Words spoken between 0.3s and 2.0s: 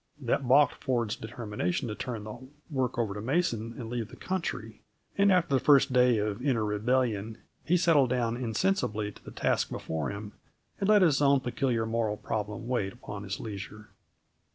balked Ford's determination to